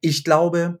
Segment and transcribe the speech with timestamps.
[0.00, 0.80] Ich glaube,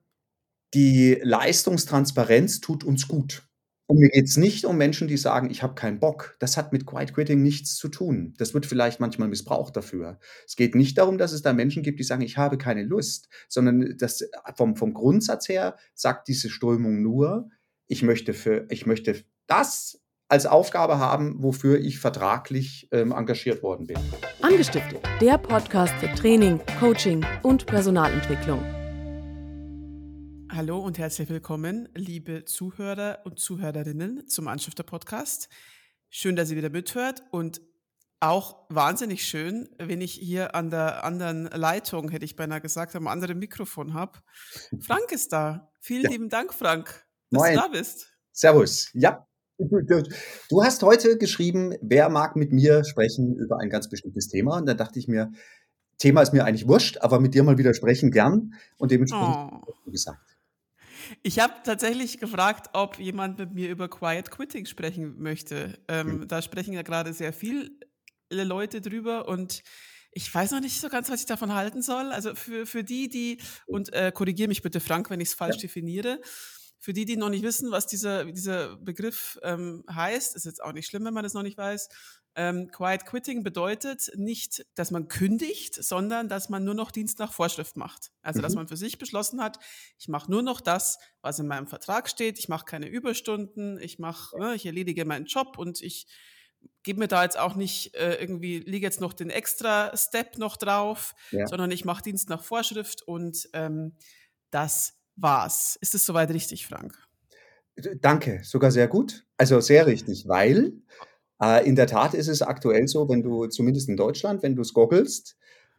[0.74, 3.42] die Leistungstransparenz tut uns gut.
[3.90, 6.86] Und mir geht's nicht um Menschen, die sagen: „Ich habe keinen Bock.“ Das hat mit
[6.86, 8.34] Quiet Quitting nichts zu tun.
[8.38, 10.20] Das wird vielleicht manchmal missbraucht dafür.
[10.46, 13.28] Es geht nicht darum, dass es da Menschen gibt, die sagen: „Ich habe keine Lust“,
[13.48, 14.22] sondern das
[14.54, 17.50] vom vom Grundsatz her sagt diese Strömung nur:
[17.88, 23.88] „Ich möchte für ich möchte das als Aufgabe haben, wofür ich vertraglich, ähm, engagiert worden
[23.88, 23.98] bin.“
[24.40, 28.64] Angestiftet, der Podcast für Training, Coaching und Personalentwicklung.
[30.60, 35.48] Hallo und herzlich willkommen, liebe Zuhörer und Zuhörerinnen zum Anstifter Podcast.
[36.10, 37.62] Schön, dass ihr wieder mithört und
[38.20, 43.06] auch wahnsinnig schön, wenn ich hier an der anderen Leitung, hätte ich beinahe gesagt, am
[43.06, 44.18] anderen Mikrofon habe.
[44.80, 45.72] Frank ist da.
[45.80, 46.10] Vielen ja.
[46.10, 47.54] lieben Dank, Frank, dass Moin.
[47.54, 48.12] du da bist.
[48.30, 48.90] Servus.
[48.92, 49.26] Ja.
[49.56, 54.58] Du hast heute geschrieben, wer mag mit mir sprechen über ein ganz bestimmtes Thema?
[54.58, 55.32] Und da dachte ich mir,
[55.96, 58.52] Thema ist mir eigentlich wurscht, aber mit dir mal wieder sprechen gern.
[58.76, 59.90] Und dementsprechend oh.
[59.90, 60.36] gesagt.
[61.22, 65.78] Ich habe tatsächlich gefragt, ob jemand mit mir über Quiet Quitting sprechen möchte.
[65.88, 66.28] Ähm, mhm.
[66.28, 67.70] Da sprechen ja gerade sehr viele
[68.30, 69.62] Leute drüber und
[70.12, 72.10] ich weiß noch nicht so ganz, was ich davon halten soll.
[72.12, 75.56] Also für, für die, die, und äh, korrigiere mich bitte, Frank, wenn ich es falsch
[75.56, 75.62] ja.
[75.62, 76.20] definiere,
[76.80, 80.72] für die, die noch nicht wissen, was dieser, dieser Begriff ähm, heißt, ist jetzt auch
[80.72, 81.88] nicht schlimm, wenn man das noch nicht weiß.
[82.36, 87.32] Ähm, Quiet Quitting bedeutet nicht, dass man kündigt, sondern dass man nur noch Dienst nach
[87.32, 88.12] Vorschrift macht.
[88.22, 88.42] Also, mhm.
[88.44, 89.58] dass man für sich beschlossen hat,
[89.98, 92.38] ich mache nur noch das, was in meinem Vertrag steht.
[92.38, 96.06] Ich mache keine Überstunden, ich mache, ne, ich erledige meinen Job und ich
[96.82, 100.56] gebe mir da jetzt auch nicht äh, irgendwie, liege jetzt noch den extra Step noch
[100.56, 101.46] drauf, ja.
[101.46, 103.96] sondern ich mache Dienst nach Vorschrift und ähm,
[104.50, 105.76] das war's.
[105.80, 106.94] Ist es soweit richtig, Frank?
[108.00, 109.24] Danke, sogar sehr gut.
[109.36, 110.72] Also sehr richtig, weil
[111.40, 114.62] äh, in der Tat ist es aktuell so, wenn du zumindest in Deutschland, wenn du
[114.62, 115.36] es goggelst,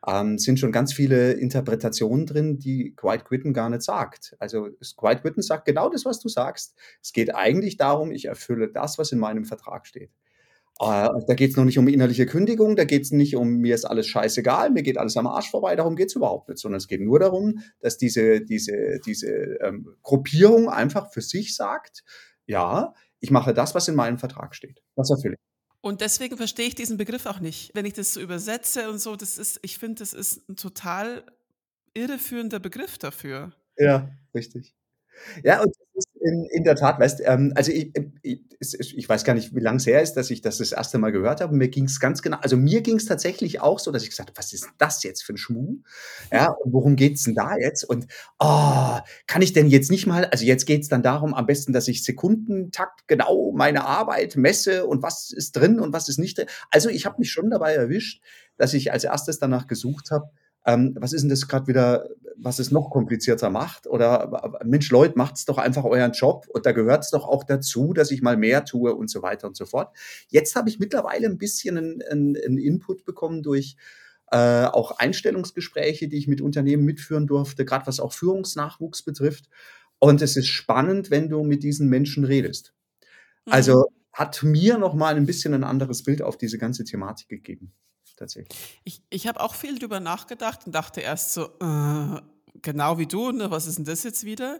[0.08, 4.36] ähm, sind schon ganz viele Interpretationen drin, die Quiet Quitten gar nicht sagt.
[4.40, 6.76] Also Quiet Quitten sagt genau das, was du sagst.
[7.04, 10.12] Es geht eigentlich darum, ich erfülle das, was in meinem Vertrag steht.
[10.82, 13.76] Äh, da geht es noch nicht um innerliche Kündigung, da geht es nicht um, mir
[13.76, 16.80] ist alles scheißegal, mir geht alles am Arsch vorbei, darum geht es überhaupt nicht, sondern
[16.80, 19.28] es geht nur darum, dass diese, diese, diese
[19.62, 22.04] ähm, Gruppierung einfach für sich sagt,
[22.48, 24.82] ja, ich mache das, was in meinem Vertrag steht.
[24.96, 25.40] Das erfülle ich.
[25.82, 27.72] Und deswegen verstehe ich diesen Begriff auch nicht.
[27.76, 31.24] Wenn ich das so übersetze und so, das ist, ich finde, das ist ein total
[31.94, 33.54] irreführender Begriff dafür.
[33.78, 34.76] Ja, richtig.
[35.44, 39.24] Ja, und das ist in, in der Tat, weißt ähm, also ich, ich, ich weiß
[39.24, 41.56] gar nicht, wie lange es her ist, dass ich das das erste Mal gehört habe.
[41.56, 44.30] Mir ging es ganz genau, also mir ging es tatsächlich auch so, dass ich gesagt
[44.30, 45.80] habe, was ist das jetzt für ein Schmuh?
[46.32, 47.84] Ja, und worum geht es denn da jetzt?
[47.84, 48.06] Und
[48.40, 51.74] oh, kann ich denn jetzt nicht mal, also jetzt geht es dann darum, am besten,
[51.74, 56.38] dass ich Sekundentakt genau meine Arbeit messe und was ist drin und was ist nicht
[56.38, 56.48] drin.
[56.70, 58.22] Also ich habe mich schon dabei erwischt,
[58.58, 60.30] dass ich als erstes danach gesucht habe,
[60.66, 63.88] ähm, was ist denn das gerade wieder, was es noch komplizierter macht?
[63.88, 67.94] Oder Mensch, Leute, macht's doch einfach euren Job und da gehört es doch auch dazu,
[67.94, 69.96] dass ich mal mehr tue und so weiter und so fort.
[70.30, 73.76] Jetzt habe ich mittlerweile ein bisschen einen, einen Input bekommen durch
[74.32, 79.50] äh, auch Einstellungsgespräche, die ich mit Unternehmen mitführen durfte, gerade was auch Führungsnachwuchs betrifft.
[80.00, 82.74] Und es ist spannend, wenn du mit diesen Menschen redest.
[83.46, 83.96] Also mhm.
[84.14, 87.74] hat mir noch mal ein bisschen ein anderes Bild auf diese ganze Thematik gegeben
[88.22, 88.80] tatsächlich.
[88.84, 92.22] Ich, ich habe auch viel drüber nachgedacht und dachte erst so, äh,
[92.62, 94.60] genau wie du, ne, was ist denn das jetzt wieder?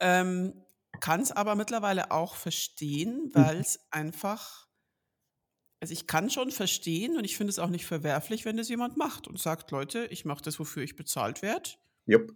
[0.00, 0.52] Ähm,
[1.00, 3.84] kann es aber mittlerweile auch verstehen, weil es mhm.
[3.90, 4.66] einfach,
[5.80, 8.96] also ich kann schon verstehen und ich finde es auch nicht verwerflich, wenn das jemand
[8.96, 11.70] macht und sagt, Leute, ich mache das, wofür ich bezahlt werde.
[12.08, 12.32] Yep.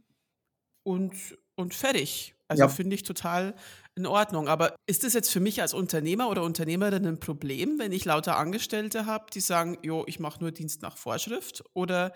[0.83, 1.15] Und,
[1.57, 2.35] und fertig.
[2.51, 2.69] Also ja.
[2.69, 3.55] finde ich total
[3.95, 4.49] in Ordnung.
[4.49, 8.37] Aber ist das jetzt für mich als Unternehmer oder Unternehmerin ein Problem, wenn ich lauter
[8.39, 11.63] Angestellte habe, die sagen, jo, ich mache nur Dienst nach Vorschrift?
[11.75, 12.13] Oder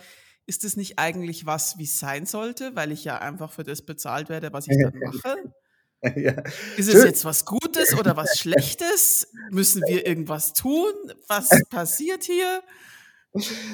[0.47, 3.83] ist das nicht eigentlich was, wie es sein sollte, weil ich ja einfach für das
[3.83, 5.37] bezahlt werde, was ich dann mache?
[6.17, 6.35] Ja.
[6.77, 9.29] Ist es jetzt was Gutes oder was Schlechtes?
[9.51, 10.93] Müssen wir irgendwas tun?
[11.29, 12.63] Was passiert hier?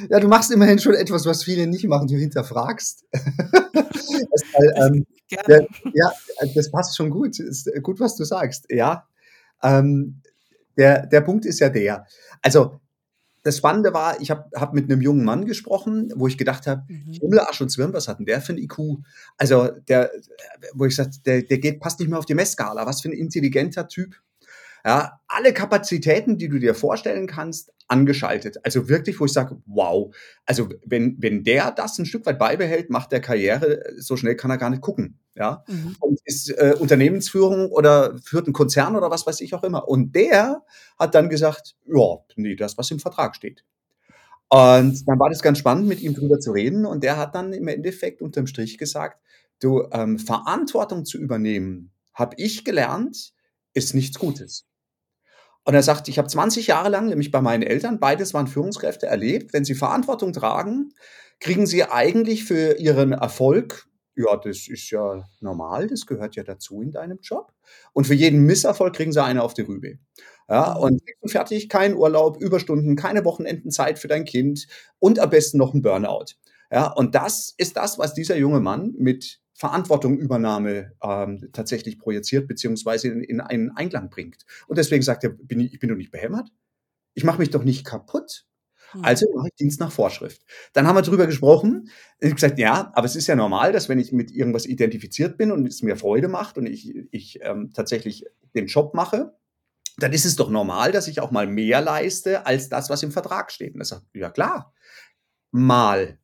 [0.09, 2.07] Ja, du machst immerhin schon etwas, was viele nicht machen.
[2.07, 3.05] Du hinterfragst.
[3.13, 5.07] das, weil, ähm,
[5.47, 6.13] der, ja,
[6.55, 7.39] das passt schon gut.
[7.39, 8.67] Ist gut, was du sagst.
[8.71, 9.07] Ja.
[9.63, 10.21] Ähm,
[10.77, 12.07] der, der Punkt ist ja der.
[12.43, 12.81] Also,
[13.43, 16.85] das Spannende war, ich habe hab mit einem jungen Mann gesprochen, wo ich gedacht habe,
[16.89, 17.13] mhm.
[17.13, 18.79] Himmel, Arsch und Zwirn, was hat denn der für ein IQ?
[19.39, 20.11] Also, der,
[20.75, 22.87] wo ich sagte, der, der geht, passt nicht mehr auf die Messskala.
[22.87, 24.15] Was für ein intelligenter Typ.
[24.85, 28.59] Ja, alle Kapazitäten, die du dir vorstellen kannst, angeschaltet.
[28.65, 30.15] Also wirklich, wo ich sage, wow.
[30.47, 34.51] Also wenn, wenn der das ein Stück weit beibehält, macht der Karriere, so schnell kann
[34.51, 35.19] er gar nicht gucken.
[35.35, 35.97] Ja, mhm.
[36.01, 39.89] und ist äh, Unternehmensführung oder führt einen Konzern oder was weiß ich auch immer.
[39.89, 40.63] Und der
[40.99, 43.65] hat dann gesagt, ja, nee, das, was im Vertrag steht.
[44.49, 46.85] Und dann war das ganz spannend, mit ihm drüber zu reden.
[46.85, 49.21] Und der hat dann im Endeffekt unterm Strich gesagt,
[49.61, 53.35] Du, ähm, Verantwortung zu übernehmen, habe ich gelernt,
[53.75, 54.67] ist nichts Gutes.
[55.65, 59.07] Und er sagt, ich habe 20 Jahre lang, nämlich bei meinen Eltern, beides waren Führungskräfte,
[59.07, 60.93] erlebt, wenn sie Verantwortung tragen,
[61.39, 63.87] kriegen sie eigentlich für ihren Erfolg,
[64.17, 67.53] ja, das ist ja normal, das gehört ja dazu in deinem Job.
[67.93, 69.99] Und für jeden Misserfolg kriegen sie eine auf die Rübe.
[70.49, 70.83] Ja, Mhm.
[70.83, 74.67] und fertig, kein Urlaub, Überstunden, keine Wochenendenzeit für dein Kind
[74.99, 76.35] und am besten noch ein Burnout.
[76.73, 83.09] Ja, und das ist das, was dieser junge Mann mit Verantwortungübernahme ähm, tatsächlich projiziert beziehungsweise
[83.09, 84.47] in, in einen Einklang bringt.
[84.69, 86.51] Und deswegen sagt er, bin ich, ich bin doch nicht behämmert.
[87.13, 88.47] Ich mache mich doch nicht kaputt.
[89.03, 89.37] Also Mhm.
[89.37, 90.43] mache ich Dienst nach Vorschrift.
[90.73, 91.91] Dann haben wir drüber gesprochen.
[92.21, 95.37] Ich habe gesagt, ja, aber es ist ja normal, dass wenn ich mit irgendwas identifiziert
[95.37, 98.25] bin und es mir Freude macht und ich, ich ähm, tatsächlich
[98.55, 99.37] den Job mache,
[99.99, 103.13] dann ist es doch normal, dass ich auch mal mehr leiste als das, was im
[103.13, 103.75] Vertrag steht.
[103.75, 104.73] Und er sagt, ja klar,
[105.51, 106.19] mal,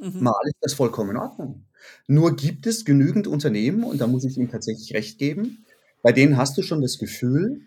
[0.00, 0.22] Mhm.
[0.22, 1.66] mal ist das vollkommen in Ordnung.
[2.06, 5.64] Nur gibt es genügend Unternehmen, und da muss ich ihm tatsächlich recht geben,
[6.02, 7.62] bei denen hast du schon das Gefühl,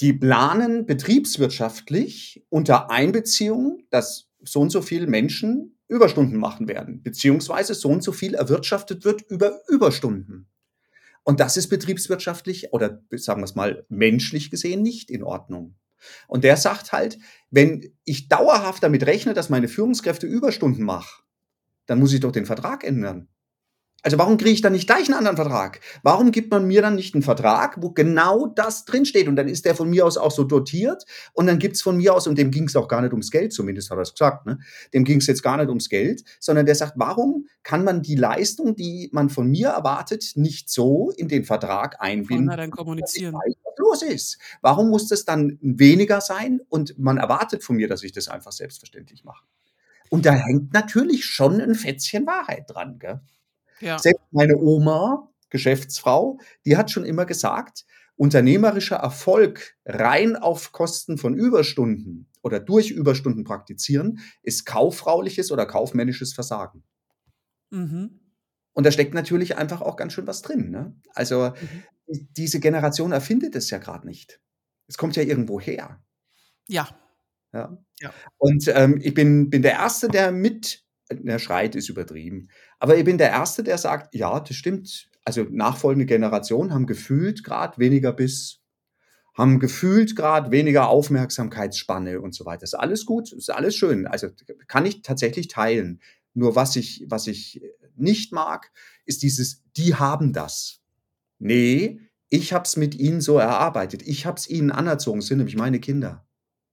[0.00, 7.74] die planen betriebswirtschaftlich unter Einbeziehung, dass so und so viele Menschen Überstunden machen werden, beziehungsweise
[7.74, 10.48] so und so viel erwirtschaftet wird über Überstunden.
[11.24, 15.76] Und das ist betriebswirtschaftlich oder sagen wir es mal menschlich gesehen nicht in Ordnung.
[16.28, 17.18] Und der sagt halt,
[17.50, 21.22] wenn ich dauerhaft damit rechne, dass meine Führungskräfte Überstunden machen,
[21.90, 23.26] dann muss ich doch den Vertrag ändern.
[24.02, 25.80] Also warum kriege ich dann nicht gleich einen anderen Vertrag?
[26.04, 29.26] Warum gibt man mir dann nicht einen Vertrag, wo genau das drinsteht?
[29.26, 31.04] Und dann ist der von mir aus auch so dotiert.
[31.32, 33.52] Und dann gibt's von mir aus, und dem ging es auch gar nicht ums Geld,
[33.52, 34.60] zumindest hat er es gesagt, ne?
[34.94, 38.14] dem ging es jetzt gar nicht ums Geld, sondern der sagt, warum kann man die
[38.14, 43.34] Leistung, die man von mir erwartet, nicht so in den Vertrag einbinden, dass ich kommunizieren.
[43.34, 44.38] weiß, was los ist?
[44.62, 48.52] Warum muss das dann weniger sein und man erwartet von mir, dass ich das einfach
[48.52, 49.44] selbstverständlich mache?
[50.10, 53.20] Und da hängt natürlich schon ein Fetzchen Wahrheit dran, gell?
[53.80, 53.98] Ja.
[53.98, 57.86] Selbst meine Oma, Geschäftsfrau, die hat schon immer gesagt,
[58.16, 66.34] unternehmerischer Erfolg rein auf Kosten von Überstunden oder durch Überstunden praktizieren, ist kauffrauliches oder kaufmännisches
[66.34, 66.84] Versagen.
[67.70, 68.20] Mhm.
[68.72, 70.70] Und da steckt natürlich einfach auch ganz schön was drin.
[70.70, 70.94] Ne?
[71.14, 71.82] Also Mhm.
[72.08, 74.40] die- diese Generation erfindet es ja gerade nicht.
[74.88, 76.02] Es kommt ja irgendwo her.
[76.68, 76.88] Ja.
[77.52, 77.76] Ja.
[78.00, 78.12] Ja.
[78.38, 82.48] Und ähm, ich bin, bin der Erste, der mit, der schreit, ist übertrieben,
[82.78, 85.08] aber ich bin der Erste, der sagt, ja, das stimmt.
[85.24, 88.60] Also nachfolgende Generationen haben gefühlt gerade weniger Biss,
[89.34, 92.64] haben gefühlt gerade weniger Aufmerksamkeitsspanne und so weiter.
[92.64, 94.06] Ist alles gut, ist alles schön.
[94.06, 94.28] Also
[94.66, 96.00] kann ich tatsächlich teilen.
[96.32, 97.60] Nur was ich, was ich
[97.96, 98.70] nicht mag,
[99.04, 100.80] ist dieses, die haben das.
[101.38, 104.02] Nee, ich habe es mit ihnen so erarbeitet.
[104.02, 106.26] Ich habe es ihnen anerzogen, sind nämlich meine Kinder.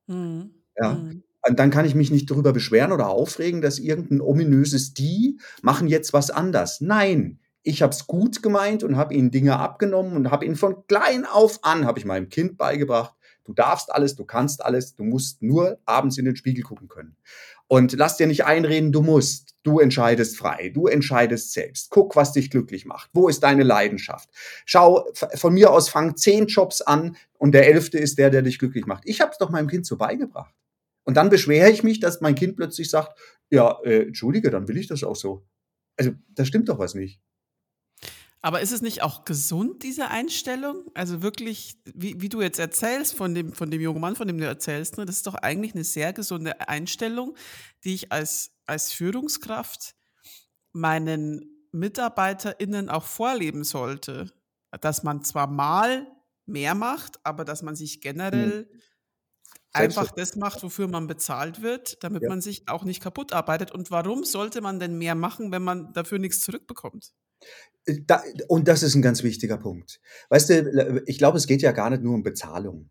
[0.08, 0.57] Mhm.
[0.80, 0.94] Ja.
[0.94, 1.24] Mhm.
[1.48, 5.88] Und dann kann ich mich nicht darüber beschweren oder aufregen, dass irgendein ominöses Die machen
[5.88, 6.82] jetzt was anders.
[6.82, 10.86] Nein, ich habe es gut gemeint und habe ihnen Dinge abgenommen und habe ihnen von
[10.88, 13.14] klein auf an, habe ich meinem Kind beigebracht,
[13.46, 17.16] du darfst alles, du kannst alles, du musst nur abends in den Spiegel gucken können.
[17.68, 19.56] Und lass dir nicht einreden, du musst.
[19.64, 21.90] Du entscheidest frei, du entscheidest selbst.
[21.90, 23.10] Guck, was dich glücklich macht.
[23.14, 24.30] Wo ist deine Leidenschaft?
[24.66, 28.60] Schau, von mir aus fang zehn Jobs an und der elfte ist der, der dich
[28.60, 29.04] glücklich macht.
[29.06, 30.54] Ich habe es doch meinem Kind so beigebracht.
[31.08, 33.18] Und dann beschwere ich mich, dass mein Kind plötzlich sagt,
[33.50, 35.48] ja, äh, entschuldige, dann will ich das auch so.
[35.96, 37.22] Also, da stimmt doch was nicht.
[38.42, 40.84] Aber ist es nicht auch gesund, diese Einstellung?
[40.96, 44.38] Also wirklich, wie, wie du jetzt erzählst von dem, von dem jungen Mann, von dem
[44.38, 47.38] du erzählst, ne, das ist doch eigentlich eine sehr gesunde Einstellung,
[47.86, 49.96] die ich als, als Führungskraft
[50.74, 54.34] meinen MitarbeiterInnen auch vorleben sollte.
[54.82, 56.06] Dass man zwar mal
[56.46, 58.70] mehr macht, aber dass man sich generell
[59.74, 62.30] einfach das macht, wofür man bezahlt wird, damit Ja.
[62.30, 63.72] man sich auch nicht kaputt arbeitet.
[63.72, 67.12] Und warum sollte man denn mehr machen, wenn man dafür nichts zurückbekommt?
[67.86, 70.00] Äh, Da, und das ist ein ganz wichtiger Punkt.
[70.30, 72.90] Weißt du, ich glaube, es geht ja gar nicht nur um Bezahlung.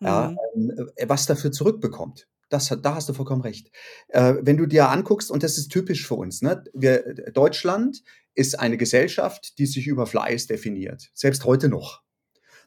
[0.00, 0.70] Ja, Mhm.
[0.78, 2.28] ähm, äh, was dafür zurückbekommt.
[2.48, 3.70] Das, da hast du vollkommen recht.
[4.08, 6.62] Äh, wenn du dir anguckst, und das ist typisch für uns, ne?
[6.74, 8.02] Wir, Deutschland
[8.34, 11.10] ist eine Gesellschaft, die sich über Fleiß definiert.
[11.14, 12.02] Selbst heute noch.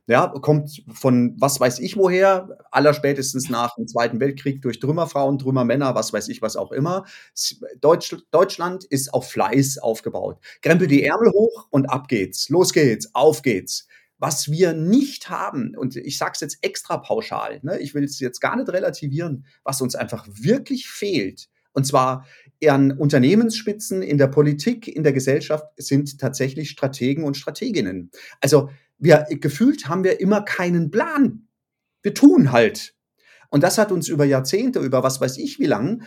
[0.07, 5.93] Ja, kommt von was weiß ich woher, allerspätestens nach dem Zweiten Weltkrieg durch Trümmerfrauen, Trümmermänner,
[5.93, 7.05] was weiß ich, was auch immer.
[7.79, 10.39] Deutsch, Deutschland ist auf Fleiß aufgebaut.
[10.61, 12.49] Krempel die Ärmel hoch und ab geht's.
[12.49, 13.87] Los geht's, auf geht's.
[14.17, 18.19] Was wir nicht haben, und ich sage es jetzt extra pauschal, ne, ich will es
[18.19, 22.25] jetzt gar nicht relativieren, was uns einfach wirklich fehlt, und zwar
[22.67, 28.11] an Unternehmensspitzen, in der Politik, in der Gesellschaft, sind tatsächlich Strategen und Strateginnen.
[28.41, 31.47] Also wir gefühlt haben wir immer keinen Plan.
[32.01, 32.95] Wir tun halt.
[33.49, 36.03] Und das hat uns über Jahrzehnte, über was weiß ich wie lang,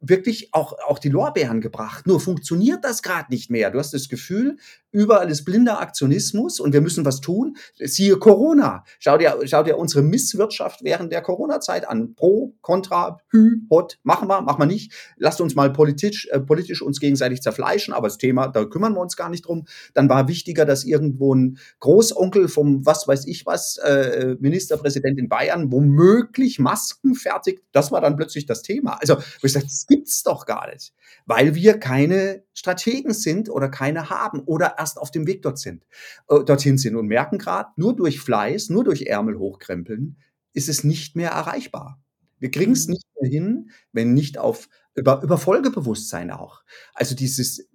[0.00, 2.06] wirklich auch, auch die Lorbeeren gebracht.
[2.06, 3.70] Nur funktioniert das gerade nicht mehr.
[3.70, 4.56] Du hast das Gefühl,
[4.98, 7.56] überall ist blinder Aktionismus und wir müssen was tun.
[7.78, 8.82] Siehe Corona.
[8.98, 12.16] Schau dir, schau dir unsere Misswirtschaft während der Corona-Zeit an.
[12.16, 14.92] Pro, Contra, Hü, Hot, machen wir, machen wir nicht.
[15.16, 19.00] Lasst uns mal politisch, äh, politisch uns gegenseitig zerfleischen, aber das Thema, da kümmern wir
[19.00, 19.66] uns gar nicht drum.
[19.94, 25.28] Dann war wichtiger, dass irgendwo ein Großonkel vom was weiß ich was, äh, Ministerpräsident in
[25.28, 27.62] Bayern womöglich Masken fertigt.
[27.70, 28.98] Das war dann plötzlich das Thema.
[29.00, 30.92] Also, ich sage, das gibt's doch gar nicht,
[31.24, 35.84] weil wir keine Strategen sind oder keine haben oder erst auf dem Weg dort sind,
[36.28, 40.16] äh, dorthin sind und merken gerade, nur durch Fleiß, nur durch Ärmel hochkrempeln,
[40.52, 42.00] ist es nicht mehr erreichbar.
[42.38, 42.94] Wir kriegen es mhm.
[42.94, 46.62] nicht mehr hin, wenn nicht auf über, über Folgebewusstsein auch.
[46.92, 47.68] Also dieses,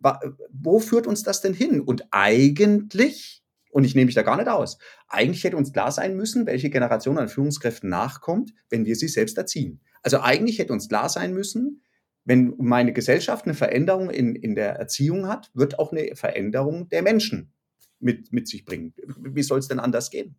[0.52, 1.80] wo führt uns das denn hin?
[1.80, 4.78] Und eigentlich, und ich nehme mich da gar nicht aus,
[5.08, 9.38] eigentlich hätte uns klar sein müssen, welche Generation an Führungskräften nachkommt, wenn wir sie selbst
[9.38, 9.80] erziehen.
[10.02, 11.82] Also eigentlich hätte uns klar sein müssen,
[12.26, 17.02] wenn meine Gesellschaft eine Veränderung in, in der Erziehung hat, wird auch eine Veränderung der
[17.02, 17.54] Menschen
[18.00, 18.94] mit, mit sich bringen.
[19.18, 20.36] Wie soll es denn anders gehen?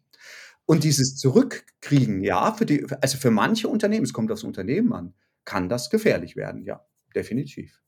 [0.67, 5.15] Und dieses Zurückkriegen, ja, für die, also für manche Unternehmen, es kommt aufs Unternehmen an,
[5.45, 7.83] kann das gefährlich werden, ja, definitiv.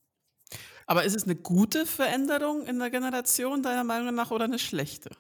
[0.87, 5.11] Aber ist es eine gute Veränderung in der Generation deiner Meinung nach oder eine schlechte?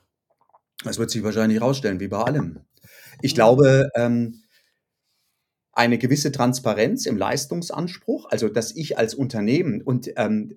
[0.84, 2.60] Das wird sich wahrscheinlich herausstellen, wie bei allem.
[3.22, 4.42] Ich glaube, ähm,
[5.76, 10.56] eine gewisse Transparenz im Leistungsanspruch, also dass ich als Unternehmen und ähm,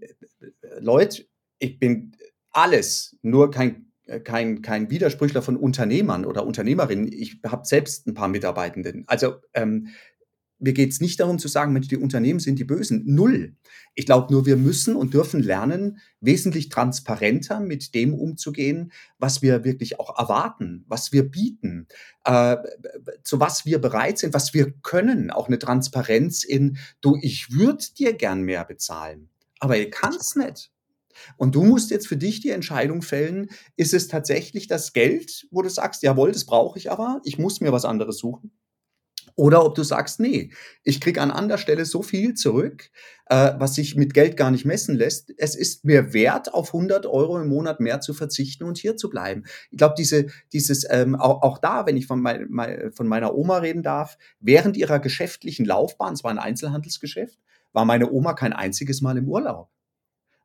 [0.79, 1.25] Leute,
[1.59, 2.15] ich bin
[2.51, 3.91] alles, nur kein,
[4.23, 7.11] kein, kein Widersprüchler von Unternehmern oder Unternehmerinnen.
[7.11, 9.03] Ich habe selbst ein paar Mitarbeitenden.
[9.07, 9.89] Also ähm,
[10.59, 13.03] mir geht es nicht darum zu sagen, Mensch, die Unternehmen sind die Bösen.
[13.05, 13.55] Null.
[13.95, 19.63] Ich glaube nur, wir müssen und dürfen lernen, wesentlich transparenter mit dem umzugehen, was wir
[19.63, 21.87] wirklich auch erwarten, was wir bieten,
[22.25, 22.57] äh,
[23.23, 25.31] zu was wir bereit sind, was wir können.
[25.31, 30.71] Auch eine Transparenz in, du, ich würde dir gern mehr bezahlen, aber ihr kannst nicht.
[31.37, 35.61] Und du musst jetzt für dich die Entscheidung fällen, ist es tatsächlich das Geld, wo
[35.61, 38.51] du sagst, jawohl, das brauche ich aber, ich muss mir was anderes suchen?
[39.39, 40.51] Oder ob du sagst, nee,
[40.83, 42.91] ich kriege an anderer Stelle so viel zurück,
[43.27, 45.31] äh, was sich mit Geld gar nicht messen lässt.
[45.37, 49.09] Es ist mir wert, auf 100 Euro im Monat mehr zu verzichten und hier zu
[49.09, 49.45] bleiben.
[49.71, 53.33] Ich glaube, diese, dieses, ähm, auch, auch da, wenn ich von, mein, mein, von meiner
[53.33, 57.39] Oma reden darf, während ihrer geschäftlichen Laufbahn, es war ein Einzelhandelsgeschäft,
[57.71, 59.69] war meine Oma kein einziges Mal im Urlaub.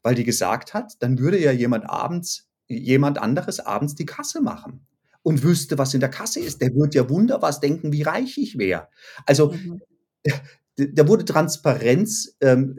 [0.05, 4.87] Weil die gesagt hat, dann würde ja jemand abends, jemand anderes abends die Kasse machen
[5.25, 6.61] und wüsste, was in der Kasse ist.
[6.61, 8.89] Der würde ja wunder was denken, wie reich ich wäre.
[9.27, 9.81] Also mhm.
[10.77, 12.79] da wurde Transparenz ähm,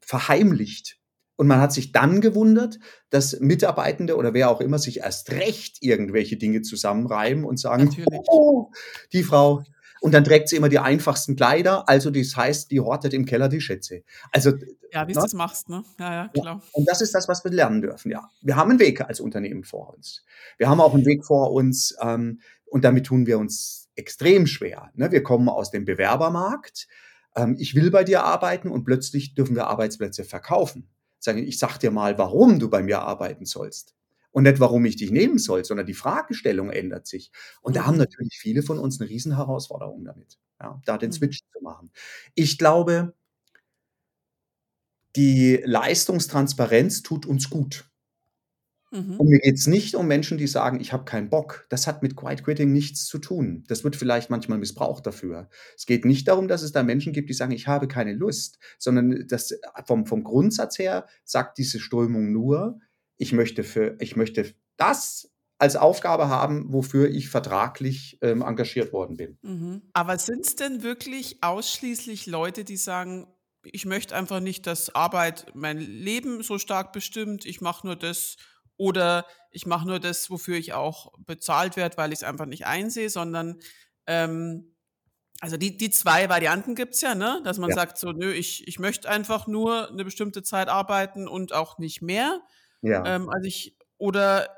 [0.00, 0.98] verheimlicht.
[1.36, 2.78] Und man hat sich dann gewundert,
[3.10, 7.90] dass Mitarbeitende oder wer auch immer sich erst recht irgendwelche Dinge zusammenreiben und sagen,
[8.28, 8.70] oh,
[9.12, 9.62] die Frau,
[10.02, 11.88] und dann trägt sie immer die einfachsten Kleider.
[11.88, 14.02] Also das heißt, die hortet im Keller die Schätze.
[14.32, 14.50] Also
[14.90, 15.84] ja, wie du das machst, ne?
[15.96, 16.56] Ja, ja, klar.
[16.56, 16.62] Ja.
[16.72, 18.10] Und das ist das, was wir lernen dürfen.
[18.10, 20.24] Ja, wir haben einen Weg als Unternehmen vor uns.
[20.58, 24.90] Wir haben auch einen Weg vor uns ähm, und damit tun wir uns extrem schwer.
[24.94, 25.12] Ne?
[25.12, 26.88] Wir kommen aus dem Bewerbermarkt.
[27.36, 30.90] Ähm, ich will bei dir arbeiten und plötzlich dürfen wir Arbeitsplätze verkaufen.
[31.20, 33.94] Sagen, ich sag dir mal, warum du bei mir arbeiten sollst
[34.32, 37.30] und nicht, warum ich dich nehmen soll, sondern die Fragestellung ändert sich.
[37.60, 38.00] Und da haben mhm.
[38.00, 41.14] natürlich viele von uns eine Riesenherausforderung damit, ja, da den mhm.
[41.14, 41.90] Switch zu machen.
[42.34, 43.14] Ich glaube,
[45.14, 47.84] die Leistungstransparenz tut uns gut.
[48.90, 49.16] Mhm.
[49.18, 51.66] Und mir geht es nicht um Menschen, die sagen, ich habe keinen Bock.
[51.70, 53.64] Das hat mit Quiet Quitting nichts zu tun.
[53.68, 55.48] Das wird vielleicht manchmal missbraucht dafür.
[55.76, 58.58] Es geht nicht darum, dass es da Menschen gibt, die sagen, ich habe keine Lust,
[58.78, 62.80] sondern das, vom, vom Grundsatz her sagt diese Strömung nur,
[63.22, 69.16] ich möchte für, ich möchte das als Aufgabe haben, wofür ich vertraglich ähm, engagiert worden
[69.16, 69.38] bin.
[69.42, 69.82] Mhm.
[69.92, 73.28] Aber sind es denn wirklich ausschließlich Leute, die sagen,
[73.62, 78.38] ich möchte einfach nicht, dass Arbeit mein Leben so stark bestimmt, ich mache nur das
[78.76, 82.66] oder ich mache nur das, wofür ich auch bezahlt werde, weil ich es einfach nicht
[82.66, 83.60] einsehe, sondern
[84.08, 84.74] ähm,
[85.40, 87.40] also die, die zwei Varianten gibt es ja, ne?
[87.44, 87.76] Dass man ja.
[87.76, 92.02] sagt, so, nö, ich, ich möchte einfach nur eine bestimmte Zeit arbeiten und auch nicht
[92.02, 92.40] mehr.
[92.82, 93.04] Ja.
[93.06, 94.48] Ähm, also ich, oder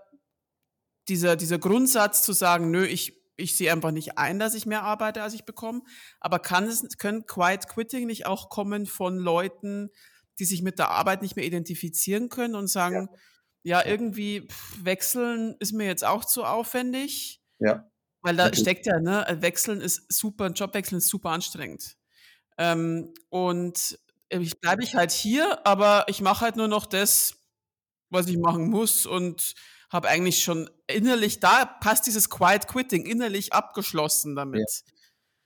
[1.09, 4.83] dieser, dieser Grundsatz zu sagen, nö, ich, ich sehe einfach nicht ein, dass ich mehr
[4.83, 5.83] arbeite, als ich bekomme.
[6.21, 9.91] Aber kann es, können Quiet Quitting nicht auch kommen von Leuten,
[10.39, 13.09] die sich mit der Arbeit nicht mehr identifizieren können und sagen,
[13.63, 17.43] ja, ja irgendwie pff, wechseln ist mir jetzt auch zu aufwendig.
[17.59, 17.89] Ja.
[18.23, 18.57] Weil da okay.
[18.57, 21.97] steckt ja, ne, wechseln ist super, ein Jobwechseln ist super anstrengend.
[22.57, 27.44] Ähm, und ich bleibe ich halt hier, aber ich mache halt nur noch das,
[28.11, 29.55] was ich machen muss und
[29.91, 34.83] habe eigentlich schon innerlich, da passt dieses Quiet Quitting, innerlich abgeschlossen damit.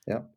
[0.06, 0.14] Ja.
[0.14, 0.34] ja.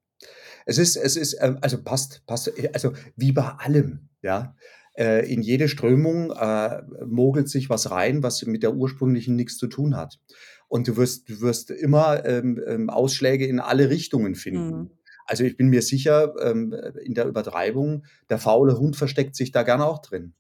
[0.66, 4.56] Es ist es ist, ähm also passt passt äh, also wie bei allem, ja?
[4.94, 9.68] Äh, in jede Strömung, äh, mogelt sich was rein, was mit der ursprünglichen nix zu
[9.68, 10.20] tun hat.
[10.68, 14.78] Und du wirst du wirst immer, ähm, ähm, Ausschläge in alle Richtungen finden.
[14.78, 14.92] Mhm.
[15.26, 19.52] Also, ich bin mir sicher, ähm, äh, in der Übertreibung, der faule Hund versteckt sich
[19.52, 20.34] da gern auch drin.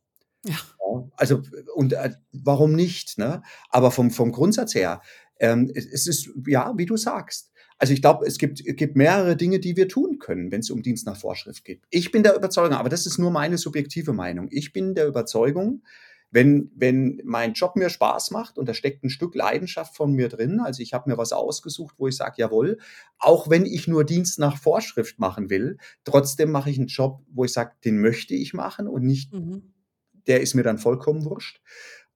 [0.44, 0.58] Ja.
[0.91, 1.41] Ja, also
[1.75, 3.41] und, äh, warum nicht, ne?
[3.69, 5.01] Aber vom vom Grundsatz her,
[5.39, 7.51] ähm, es es ist ja, wie du sagst.
[7.77, 11.05] Also, ich glaube, es gibt gibt mehrere Dinge, die wir tun können, wenn's um Dienst
[11.07, 11.81] nach Vorschrift geht.
[11.89, 14.48] Ich bin der Überzeugung aber das ist nur meine subjektive Meinung.
[14.51, 15.83] Ich bin der Überzeugung,
[16.31, 20.29] wenn wenn mein Job mir Spaß macht und da steckt 'n Stück Leidenschaft von mir
[20.29, 22.77] drin, also, ich habe mir was ausgesucht, wo ich sage: „Jawohl,
[23.19, 27.45] auch wenn ich nur Dienst nach Vorschrift machen will, trotzdem mache ich 'n Job, wo
[27.45, 29.74] ich sage, den möchte ich machen und nicht Mhm.
[30.28, 31.62] Der ist mir dann vollkommen wurscht.“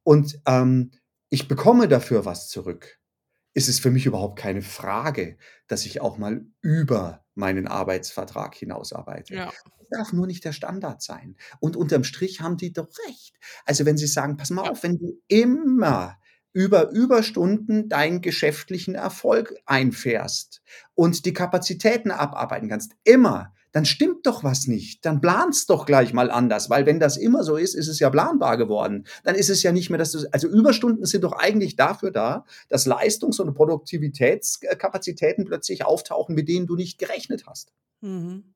[0.04, 0.92] Und, ähm,
[1.30, 3.00] ich bekomme dafür was zurück.
[3.54, 8.94] Ist es für mich überhaupt keine Frage, dass ich auch mal über meinen Arbeitsvertrag hinaus
[8.94, 9.44] arbeite.
[9.44, 9.56] Ja.
[9.82, 11.38] Es darf nur nicht der Standard sein.
[11.62, 13.38] Und unterm Strich haben die doch recht.
[13.66, 14.72] Also, wenn sie sagen: „Pass mal Ja.
[14.72, 16.20] auf, wenn du immer
[16.54, 20.64] über Überstunden deinen geschäftlichen Erfolg einfährst
[20.96, 25.06] und die Kapazitäten abarbeiten kannst, immer, dann stimmt doch was nicht.
[25.06, 28.10] Dann plan's doch gleich mal anders, weil wenn das immer so ist, ist es ja
[28.10, 29.06] planbar geworden.
[29.26, 32.46] Dann ist es ja nicht mehr, dass du also, Überstunden sind doch eigentlich dafür da,
[32.70, 34.78] dass Leistungs und Produktivitäts äh,
[35.44, 37.74] plötzlich auftauchen, mit denen du nicht gerechnet hast.
[38.00, 38.55] Mhm.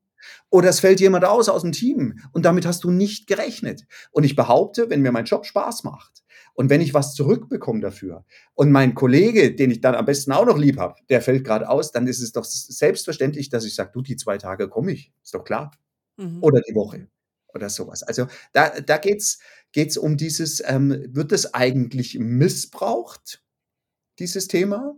[0.50, 3.86] Oder es fällt jemand aus aus'm Team und damit hast du nicht gerechnet.
[4.12, 6.24] Und ich behaupte, wenn mir mein Job Spaß macht
[6.56, 10.46] und wenn ich was zurückbekomme dafür und mein Kollege, den ich dann am besten auch
[10.46, 13.92] noch lieb habe, der fällt grad aus, dann ist es doch selbstverständlich, dass ich sage:
[13.94, 15.72] „Du, die 2 Tage komme ich.“ Ist doch klar.
[16.18, 16.44] Mhm.
[16.44, 17.08] Oder die Woche
[17.54, 18.04] oder so was.
[18.04, 19.40] Also, da da geht's
[19.74, 23.44] geht's um dieses, ähm wird das eigentlich missbraucht,
[24.20, 24.96] dieses Thema?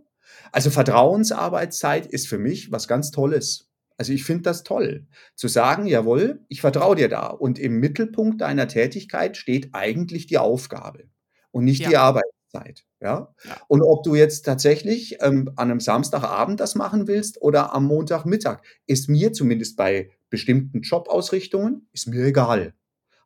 [0.52, 3.68] Also, Vertrauensarbeitszeit ist für mich was ganz Tolles.
[4.02, 5.06] Also, ich finde das toll,
[5.36, 10.38] zu sagen: „Jawohl, ich vertraue dir da und im Mittelpunkt deiner Tätigkeit steht eigentlich die
[10.38, 11.04] Aufgabe
[11.52, 11.90] und nicht Ja.
[11.90, 13.32] die Arbeitszeit“, ja?
[13.44, 13.62] Ja.
[13.68, 18.62] Und ob du jetzt tatsächlich, ähm, an 'nem Samstagabend das machen willst oder am Montagmittag,
[18.88, 22.74] ist mir zumindest bei bestimmten Jobausrichtungen ist mir egal.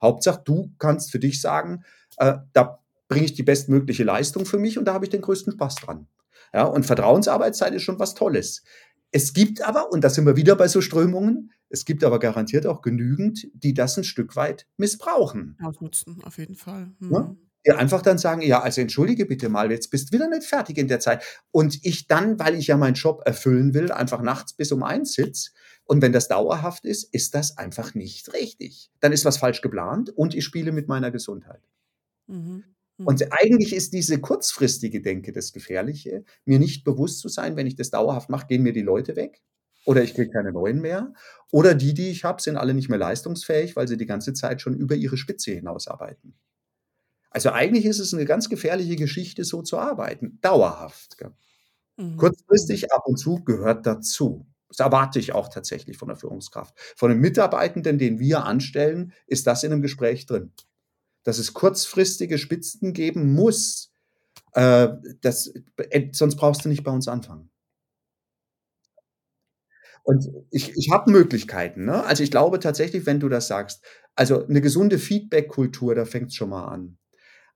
[0.03, 1.85] Hauptsache, du kannst für dich sagen:
[2.19, 5.55] „Äh, da bringe ich die bestmögliche Leistung für mich und da habe ich den größten
[5.55, 6.07] Spaß dran.“
[6.55, 8.63] Ja, und Vertrauensarbeitszeit ist schon was Tolles.
[9.15, 12.67] Es gibt aber, und da sind wir wieder bei so Strömungen, es gibt aber garantiert
[12.67, 15.59] auch genügend, die das 'n Stück weit missbrauchen.
[15.61, 16.95] Ausnutzen, auf jeden Fall.
[16.99, 17.49] Mhm.
[17.65, 20.89] Die einfach dann sagen: „Ja, also, entschuldige bitte mal, jetzt bist wieder nicht fertig in
[20.89, 24.71] der Zeit.“ Und ich dann, weil ich ja meinen Job erfüllen will, einfach nachts bis
[24.73, 25.51] um 1 sitze.
[25.85, 28.91] Und wenn das dauerhaft ist, ist das einfach nicht richtig.
[29.01, 31.61] Dann ist was falsch geplant und ich spiele mit meiner Gesundheit.
[32.29, 32.67] Mhm.
[33.05, 33.29] Und Mhm.
[33.31, 37.91] eigentlich ist diese kurzfristige Denke das Gefährliche, mir nicht bewusst zu sein, wenn ich das
[37.91, 39.43] dauerhaft mache, gehen mir die Leute weg
[39.87, 41.13] oder ich kriege keine neuen mehr
[41.53, 44.61] oder die, die ich habe, sind alle nicht mehr leistungsfähig, weil sie die ganze Zeit
[44.61, 46.35] schon über ihre Spitze hinaus arbeiten.
[47.31, 51.17] Also, eigentlich ist es 'ne ganz gefährliche Geschichte, so zu arbeiten, dauerhaft?
[51.99, 52.37] Mhm.
[52.37, 54.47] Kurzfristig ab und zu gehört dazu.
[54.69, 56.75] Das erwarte ich auch tatsächlich von der Führungskraft.
[56.97, 60.53] Von 'nem Mitarbeitenden, den wir anstellen, ist das in 'nem Gespräch drin.
[61.27, 63.91] Dass es kurzfristige Spitzen geben muss,
[64.55, 64.89] äh,
[65.23, 65.53] das
[65.91, 67.49] äh, sonst brauchst du nicht bei uns anfangen.
[70.07, 72.05] Und ich ich habe Möglichkeiten, ne?
[72.05, 73.83] Also, ich glaube tatsächlich, wenn du das sagst
[74.15, 76.97] also, 'ne gesunde Feedbackkultur, da fängt's schon mal an.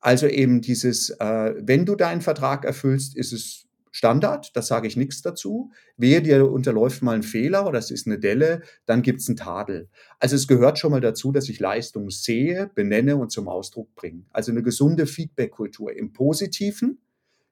[0.00, 4.96] Also, eben dieses, äh, wenn du deinen Vertrag erfüllst, ist es Standard, da sage ich
[4.96, 5.72] nix dazu.
[5.96, 9.88] Wehe, dir unterläuft mal 'n Fehler oder es ist 'ne Delle, dann gibt's 'n Tadel.
[10.20, 14.24] Also, es gehört schon mal dazu, dass ich Leistung sehe, benenne und zum Ausdruck bringe.
[14.32, 16.98] Also, 'ne gesunde Feedbackkultur im Positiven,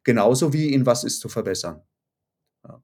[0.05, 1.83] genauso wie in was ist zu verbessern.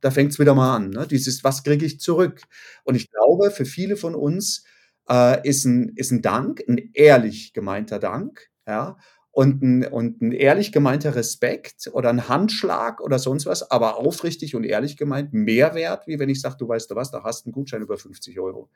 [0.02, 1.06] Da fängt's wieder mal an, ne?
[1.08, 2.42] Dieses: „Was kriege ich zurück?“
[2.84, 4.64] Und ich glaube, für viele von uns,
[5.10, 8.98] äh, ist 'n ist 'n Dank 'n ehrlich gemeinter Dank, ja,
[9.34, 14.54] und 'n und 'n ehrlich gemeinter Respekt oder 'n Handschlag oder sonst was, aber aufrichtig
[14.56, 17.46] und ehrlich gemeint, mehr wert, wie wenn ich sage: „Du, weißt du was, da hast
[17.46, 18.70] 'n Gutschein über 50 €.“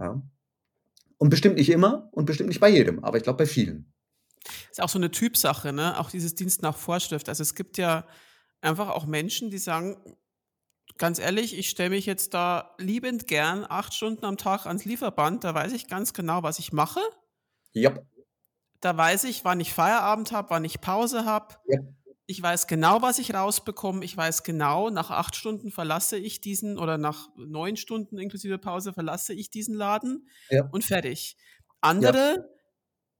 [0.00, 0.22] Ja?
[1.18, 3.92] Und bestimmt nicht immer und bestimmt nicht bei jedem, aber ich glaube bei vielen.
[4.72, 5.98] Ist auch so 'ne Typsache, ne?
[5.98, 7.28] Auch dieses Dienst nach Vorschrift.
[7.28, 8.06] Also, es gibt ja
[8.60, 9.96] einfach auch Menschen, die sagen:
[10.98, 15.44] „Ganz ehrlich, ich stelle mich jetzt da liebend gern 8 Stunden am Tag ans Lieferband,
[15.44, 17.00] da weiß ich ganz genau, was ich mache.“
[17.74, 18.06] Jap.
[18.82, 21.56] „Da weiß ich, wann ich Feierabend habe, wann ich Pause habe.
[21.64, 21.80] Ja.
[22.26, 24.04] Ich weiß genau, was ich rausbekomme.
[24.04, 28.92] Ich weiß genau, nach 8 Stunden verlasse ich diesen oder nach 9 Stunden inklusive Pause
[28.92, 30.70] verlasse ich diesen Laden Ja.
[30.70, 31.36] und fertig.“
[31.98, 32.16] Ja.
[32.16, 32.50] Andere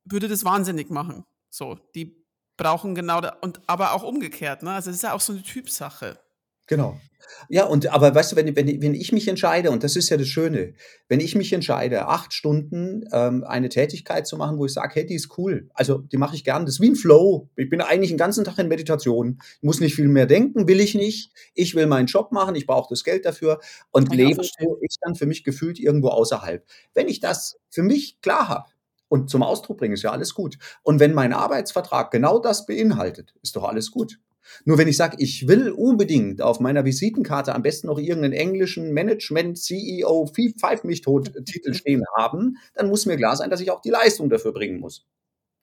[0.05, 1.27] würde das wahnsinnig machen.
[1.51, 2.27] So, die
[2.59, 4.73] brauchen genau da und aber auch umgekehrt, ne?
[4.75, 6.19] Also, das ist ja auch so 'ne Typsache.
[6.68, 7.00] Genau.
[7.48, 10.16] Ja, und aber weißt du, wenn wenn wenn ich mich entscheide und das ist ja
[10.16, 10.74] das Schöne,
[11.09, 15.07] wenn ich mich entscheide, 8 Stunden, ähm, eine Tätigkeit zu machen, wo ich sage: „Hey,
[15.07, 16.64] die ist cool.“ Also, die mache ich gern.
[16.66, 17.48] Das ist wie 'n Flow.
[17.57, 20.94] Ich bin eigentlich 'n ganzen Tag in Meditation, muss nicht viel mehr denken, will ich
[20.94, 21.33] nicht.
[21.55, 24.42] Ich will meinen Job machen, ich brauche das Geld dafür und ich lebe
[24.81, 26.64] ist dann für mich gefühlt irgendwo außerhalb.
[26.94, 28.70] Wenn ich das für mich klar habe
[29.09, 30.59] und zum Ausdruck bringe, ist ja alles gut.
[30.83, 34.18] Und wenn mein Arbeitsvertrag genau das beinhaltet, ist doch alles gut.
[34.65, 38.93] Nur wenn ich sage, ich will unbedingt auf meiner Visitenkarte am besten noch irgendeinen englischen
[38.93, 43.71] Management, CEO, pfeif mich tot Titel stehen haben, dann muss mir klar sein, dass ich
[43.71, 45.07] auch die Leistung dafür bringen muss.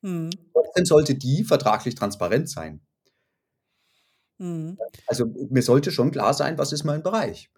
[0.02, 0.30] Mhm.
[0.54, 2.82] Trotzdem sollte die vertraglich transparent sein.
[4.38, 4.78] Mhm.
[5.08, 7.50] Also, mir sollte schon klar sein, was ist mein Bereich.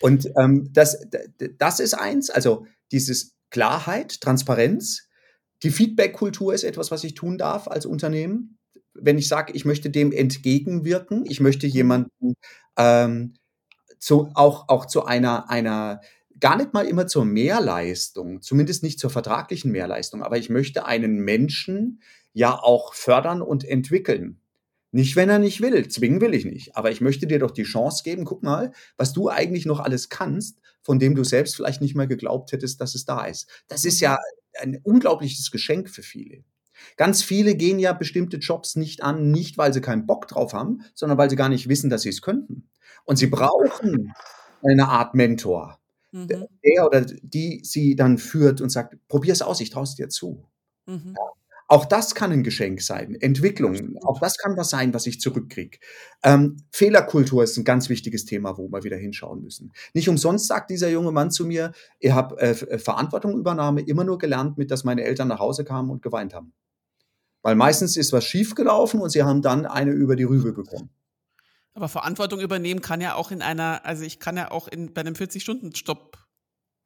[0.00, 0.98] Und, ähm, das
[1.58, 5.08] das ist eins, also dieses Klarheit, Transparenz.
[5.62, 8.58] Die Feedback-Kultur ist etwas, was ich tun darf als Unternehmen.
[8.94, 11.72] Wenn ich sage, ich möchte dem entgegenwirken, ich möchte Mhm.
[11.72, 12.34] jemanden,
[12.78, 13.34] ähm,
[13.98, 16.00] zu auch auch zu einer einer
[16.40, 21.16] gar nicht mal immer zur Mehrleistung, zumindest nicht zur vertraglichen Mehrleistung, aber ich möchte einen
[21.20, 22.02] Menschen
[22.34, 24.40] ja auch fördern und entwickeln.
[24.92, 27.64] Nicht, wenn er nicht will, zwingen will ich nicht, aber ich möchte dir doch die
[27.64, 31.80] Chance geben: „Guck mal, was du eigentlich noch alles kannst, von dem du selbst vielleicht
[31.82, 34.04] nicht mal geglaubt hättest, dass es da ist.“ Das ist Mhm.
[34.04, 34.18] ja
[34.60, 36.44] ein unglaubliches Geschenk für viele.
[36.96, 40.82] Ganz viele gehen ja bestimmte Jobs nicht an, nicht weil sie keinen Bock drauf haben,
[40.94, 42.68] sondern weil sie gar nicht wissen, dass sie's könnten.
[43.04, 44.16] Und sie brauchen
[44.62, 45.78] eine Art Mentor,
[46.12, 46.46] Mhm.
[46.64, 50.46] der oder die sie dann führt und sagt: „Probier's aus, ich traue es dir zu.“
[50.88, 51.14] Mhm.
[51.16, 51.22] Ja.
[51.68, 53.16] Auch das kann 'n Geschenk sein.
[53.20, 55.78] Entwicklung, auch das kann was sein, was ich zurückkriege.
[56.24, 59.72] Ähm, Fehlerkultur ist 'n ganz wichtiges Thema, wo wir wieder hinschauen müssen.
[59.94, 64.04] Nicht umsonst sagt dieser junge Mann zu mir: „Ich habe, äh, F Verantwortung Übernahme immer
[64.04, 66.52] nur gelernt mit, dass meine Eltern nach Hause kamen und geweint haben.“
[67.44, 70.88] Weil meistens ist was schiefgelaufen und sie haben dann eine über die Rübe bekommen.
[71.74, 75.02] Aber Verantwortung übernehmen kann ja auch in einer also, ich kann ja auch in bei
[75.02, 76.16] 'nem 40-Stunden-Job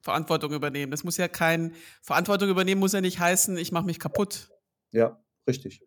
[0.02, 0.90] Verantwortung übernehmen.
[0.90, 4.48] Das muss ja kein Verantwortung übernehmen muss ja nicht heißen, ich mache mich kaputt.
[4.90, 5.80] Ja, richtig.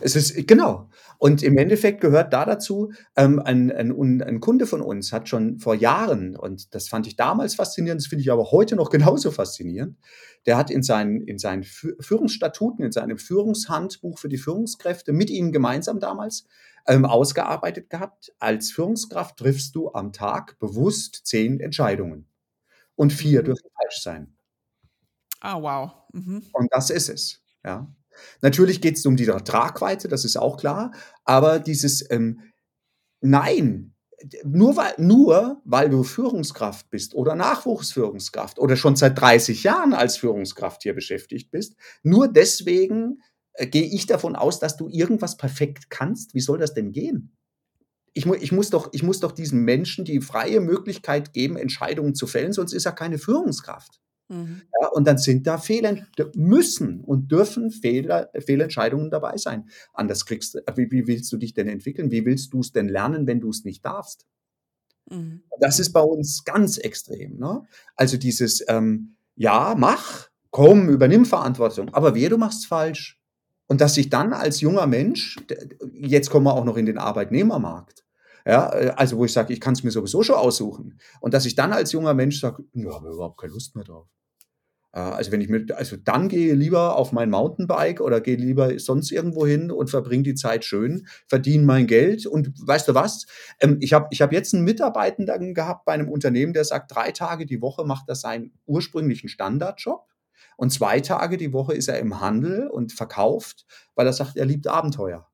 [0.00, 0.88] Es ist genau.
[1.18, 5.58] Und im Endeffekt gehört da dazu, ähm, ein ein ein Kunde von uns hat schon
[5.58, 9.30] vor Jahren und das fand ich damals faszinierend, das finde ich aber heute noch genauso
[9.30, 9.96] faszinierend.
[10.46, 15.30] Der hat in seinen in seinen Führ Führungsstatuten, in seinem Führungshandbuch für die Führungskräfte mit
[15.30, 16.46] ihnen gemeinsam damals,
[16.86, 22.26] ähm, ausgearbeitet gehabt: „Als Führungskraft triffst du am Tag bewusst 10 Entscheidungen
[22.96, 23.44] und 4 Mhm.
[23.44, 24.34] dürfen falsch sein.“
[25.40, 25.92] Ah, wow.
[26.12, 26.42] Mhm.
[26.52, 27.88] Und das ist es, ja.
[28.42, 30.92] Natürlich geht's um die Tra Tragweite, das ist auch klar,
[31.24, 32.40] aber dieses, ähm
[33.20, 33.94] nein,
[34.44, 40.16] nur weil nur weil du Führungskraft bist oder Nachwuchsführungskraft oder schon seit 30 Jahren als
[40.16, 43.22] Führungskraft hier beschäftigt bist, nur deswegen,
[43.54, 46.34] äh, gehe ich davon aus, dass du irgendwas perfekt kannst.
[46.34, 47.36] Wie soll das denn gehen?
[48.14, 52.14] Ich mu ich muss doch ich muss doch diesen Menschen die freie Möglichkeit geben, Entscheidungen
[52.14, 54.00] zu fällen, sonst ist er keine Führungskraft.
[54.30, 54.62] Mhm.
[54.80, 59.68] Ja, und dann sind da Fehlent d müssen und dürfen Fehler Fehlentscheidungen dabei sein.
[59.92, 62.10] Anders kriegst du wie wie willst du dich denn entwickeln?
[62.10, 64.26] Wie willst du's denn lernen, wenn du's nicht darfst?
[65.10, 65.42] Mhm.
[65.60, 67.62] Das ist bei uns ganz extrem, ne?
[67.96, 73.18] Also, dieses, ähm: „Ja, mach, komm, übernimm Verantwortung, aber wehe, du machst's falsch.“
[73.68, 75.38] Und dass ich dann als junger Mensch
[75.94, 78.03] jetzt kommen wir auch noch in den Arbeitnehmermarkt,
[78.46, 80.98] ja, äh, also, wo ich sage, ich kann's mir sowieso schon aussuchen.
[81.20, 83.84] Und dass ich dann als junger Mensch sage: „Ne, habe ich überhaupt keine Lust mehr
[83.84, 84.06] drauf.“
[84.94, 88.36] Äh, also, wenn ich mit also, dann gehe ich lieber auf mein Mountainbike oder gehe
[88.36, 92.94] lieber sonst irgendwo hin und verbringe die Zeit schön, verdiene mein Geld und weißt du
[92.94, 93.26] was?
[93.60, 97.12] Ähm, ich habe ich habe jetzt 'n Mitarbeitenden gehabt bei 'nem Unternehmen, der sagt, 3
[97.12, 100.06] Tage die Woche macht er seinen ursprünglichen Standardjob
[100.58, 104.46] und 2 Tage die Woche ist er im Handel und verkauft, weil er sagt, er
[104.46, 105.26] liebt Abenteuer.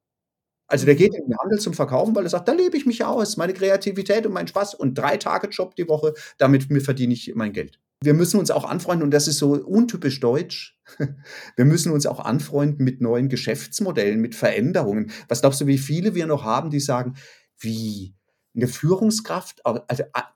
[0.71, 3.05] Also, der geht in den Handel zum Verkaufen, weil er sagt: „Da lebe ich mich
[3.05, 7.13] aus, meine Kreativität und mein Spaß und 3 Tage Job die Woche, damit mi verdiene
[7.15, 10.79] ich mein Geld.“ Wir müssen uns auch anfreunden und das ist so untypisch deutsch.
[11.57, 15.11] Wir müssen uns auch anfreunden mit neuen Geschäftsmodellen, mit Veränderungen.
[15.29, 17.15] Was glaubst du, wie viele wir noch haben, die sagen:
[17.59, 18.15] „Wie?
[18.55, 19.83] 'Ne Führungskraft, also,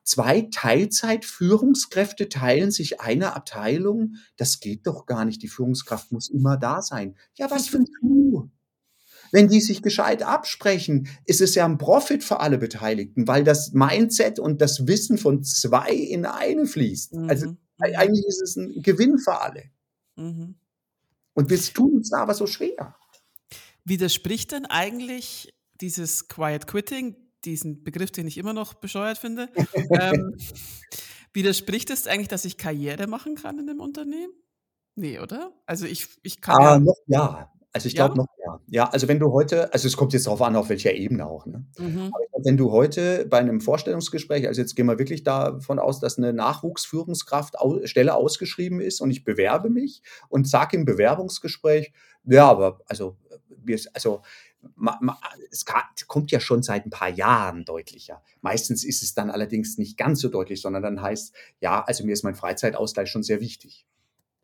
[0.05, 4.15] 2 Teilzeit-Führungskräfte teilen sich eine Abteilung?
[4.37, 5.43] Das geht doch gar nicht.
[5.43, 8.14] Die Führungskraft muss immer da sein.“ Ja, was für 'n Clou.
[9.35, 13.73] Wenn die sich gescheit absprechen, ist es ja 'n Profit für alle Beteiligten, weil das
[13.73, 17.19] Mindset und das Wissen von 2 in eine fließt.
[17.27, 17.59] Also, Mhm.
[17.79, 17.95] Mhm.
[17.97, 19.65] eigentlich ist es 'n Gewinn für alle.
[20.19, 20.55] Mhm.
[21.37, 22.95] Und wir tun uns da aber so schwer.
[23.87, 29.51] Widerspricht denn eigentlich dieses Quiet Quitting, diesen Begriff, den ich immer noch bescheuert finde,
[29.93, 30.35] ähm,
[31.35, 34.33] widerspricht es eigentlich, dass ich Karriere machen kann in 'nem Unternehmen?
[34.97, 35.55] Ne, oder?
[35.67, 37.54] Also, ich ich kann Ah, ja noch ja.
[37.75, 38.05] Also, ich Ja?
[38.07, 38.61] glaube noch ja.
[38.69, 41.45] Ja, also, wenn du heute also, es kommt jetzt drauf an, auf welcher Ebene auch,
[41.47, 41.67] ne?
[41.79, 42.15] Mhm.
[42.15, 45.99] Aber ich wenn du heute bei 'nem Vorstellungsgespräch also, jetzt gehen wir wirklich davon aus,
[45.99, 51.93] dass 'ne Nachwuchsführungskraft au Stelle ausgeschrieben ist und ich bewerbe mich und sage im Bewerbungsgespräch:
[52.25, 53.17] „Ja, aber also,
[53.67, 54.23] ist also,
[54.77, 55.19] ma ma
[55.51, 58.23] es ka kommt ja schon seit 'n paar Jahren deutlicher.
[58.41, 62.13] Meistens ist es dann allerdings nicht ganz so deutlich, sondern dann heißt: „Ja, also, mir
[62.13, 63.85] ist mein Freizeitausgleich schon sehr wichtig.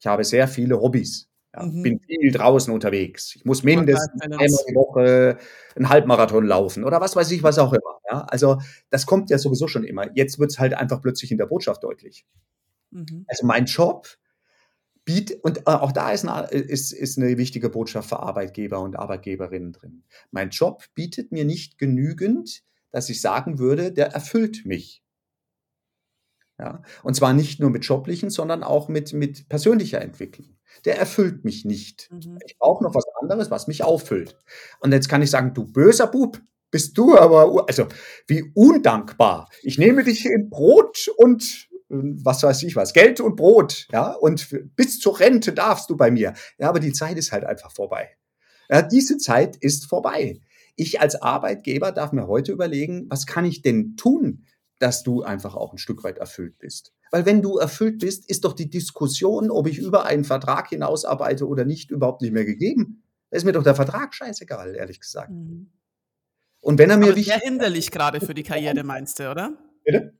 [0.00, 2.00] Ich habe sehr viele Hobbys, ja, bin Mhm.
[2.06, 3.34] viel draußen unterwegs.
[3.36, 5.38] Ich muss mindestens einmal die Woche
[5.76, 8.22] 'n Halbmarathon laufen“ oder was weiß ich, was auch immer, ja?
[8.30, 8.58] Also,
[8.90, 10.06] das kommt ja sowieso schon immer.
[10.16, 12.22] Jetzt wird's halt einfach plötzlich in der Botschaft deutlich.
[12.92, 13.26] Mhm.
[13.28, 14.08] Also, mein Job
[15.04, 18.96] biet und, äh, auch da ist 'ne ist ist 'ne wichtige Botschaft für Arbeitgeber und
[18.96, 20.04] Arbeitgeberinnen drin.
[20.32, 25.00] Mein Job bietet mir nicht genügend, dass ich sagen würde, der erfüllt mich.
[26.58, 30.56] Ja, und zwar nicht nur mit joblichen, sondern auch mit mit persönlicher Entwicklung.
[30.84, 32.08] Der erfüllt mich nicht.
[32.10, 32.38] Mhm.
[32.46, 34.36] Ich brauche noch was anderes, was mich auffüllt.
[34.80, 37.86] Und jetzt kann ich sagen: „Du böser Bub, bist du aber also,
[38.26, 39.48] wie undankbar.
[39.62, 44.12] Ich nehme dich in Brot und, hm, was weiß ich was, Geld und Brot, ja,
[44.12, 47.72] und bis zur Rente darfst du bei mir.“ Ja, aber die Zeit ist halt einfach
[47.72, 48.10] vorbei.
[48.70, 50.40] Ja, diese Zeit ist vorbei.
[50.76, 54.46] Ich als Arbeitgeber darf mir heute überlegen: „Was kann ich denn tun,
[54.82, 58.44] dass du einfach auch 'n Stück weit erfüllt bist?“ Weil wenn du erfüllt bist, ist
[58.44, 62.44] doch die Diskussion, ob ich über einen Vertrag hinaus arbeite oder nicht, überhaupt nicht mehr
[62.46, 63.04] gegeben.
[63.30, 65.28] Da ist mir doch der Vertrag scheißegal, ehrlich gesagt.
[65.28, 65.70] Mhm.
[66.62, 69.30] Und wenn er mir Aber es wichtig wäre hinderlich grade für die Karriere, meinst du,
[69.30, 69.56] oder?
[69.86, 70.12] Bitte?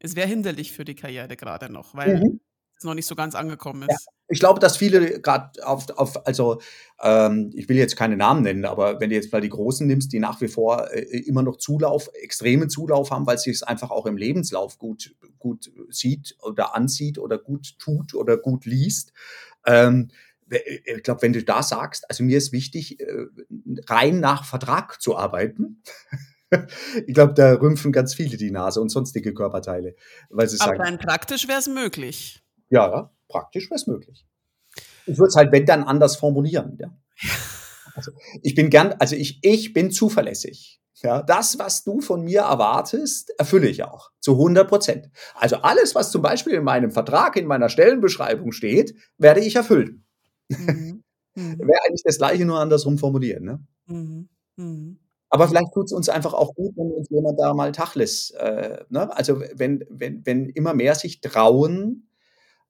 [0.00, 2.38] Es wäre hinderlich für die Karriere grade noch, weil Mhm.
[2.76, 4.10] es noch nicht so ganz angekommen Ja, ist.
[4.28, 6.60] Ich glaube, dass viele grad auf auf also,
[7.02, 10.12] ähm, ich will jetzt keine Namen nennen, aber wenn du jetzt mal die Großen nimmst,
[10.12, 14.06] die nach wie vor, äh, immer noch Zulauf extremen Zulauf haben, weil sich's einfach auch
[14.06, 19.12] im Lebenslauf gut gut sieht oder ansieht oder gut tut oder gut liest.
[19.64, 20.10] Ähm,
[20.50, 23.26] äh, ich glaube, wenn du da sagst: „Also, mir ist wichtig, äh,
[23.86, 25.82] rein nach Vertrag zu arbeiten“,
[27.06, 29.94] ich glaube, da rümpfen ganz viele die Nase und sonstige Körperteile,
[30.28, 32.42] weil sie Aber sagen rein praktisch wäre es möglich.
[32.70, 34.26] Ja, praktisch wäre es möglich.
[35.06, 36.90] Ich würde es halt, wenn dann, anders formulieren, ja.
[37.96, 38.12] Also,
[38.42, 41.22] ich bin gern also, ich ich bin zuverlässig, ja?
[41.22, 45.10] Das, was du von mir erwartest, erfülle ich auch zu 100 %.
[45.34, 50.04] Also, alles, was zum Beispiel in meinem Vertrag, in meiner Stellenbeschreibung steht, werde ich erfüllen.
[50.50, 51.04] Mhm.
[51.36, 51.58] Mhm.
[51.60, 53.60] Wäre eigentlich das Gleiche, nur andersrum formulieren, ne?
[53.88, 54.28] Mhm.
[54.56, 54.98] Mhm.
[55.30, 59.14] Aber vielleicht tut's uns einfach auch gut, wenn uns jemand da mal Tacheles äh, ne?
[59.16, 62.07] Also, wenn wenn wenn immer mehr sich trauen,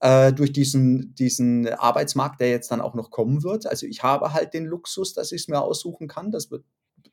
[0.00, 3.66] äh, durch diesen diesen Arbeitsmarkt, der jetzt dann auch noch kommen wird.
[3.66, 6.30] Also, ich habe halt den Luxus, dass ich's mir aussuchen kann.
[6.30, 6.64] Das wird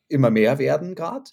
[0.08, 1.32] immer mehr werden grad,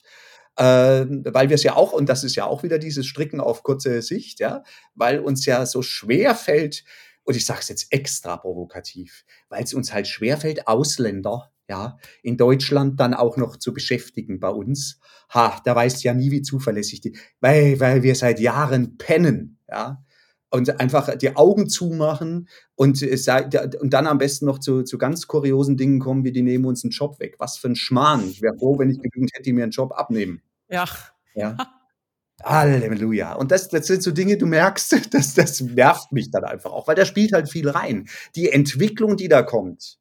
[0.59, 4.03] ähm, weil wir's ja auch und das ist ja auch wieder dieses Stricken auf kurze
[4.03, 4.63] Sicht, ja,
[4.95, 6.85] weil uns ja so schwerfällt
[7.25, 13.01] und ich sage es jetzt extra provokativ, weil's uns halt schwerfällt, Ausländer, ja, in Deutschland
[13.01, 14.99] dann auch noch zu beschäftigen bei uns.
[15.33, 20.05] Ha, da weißt ja nie, wie zuverlässig die weil weil wir seit Jahren pennen, ja,
[20.53, 23.39] und einfach die Augen zumachen und da
[23.81, 26.85] und dann am besten noch zu zu ganz kuriosen Dingen kommen, wie die nehmen uns
[26.85, 27.37] 'n Job weg.
[27.41, 28.29] Was für 'n Schmarrn.
[28.31, 30.43] Ich wäre froh, wenn ich genügend hätte, die mir 'n Job abnehmen.
[30.71, 30.87] Ja.
[31.35, 31.57] Ja.
[32.45, 33.35] Halleluja.
[33.35, 36.89] Und das das sind so Dinge, du merkst, das das nervt mich dann einfach auch,
[36.89, 38.09] weil da spielt halt viel rein.
[38.37, 39.99] Die Entwicklung, die da kommt,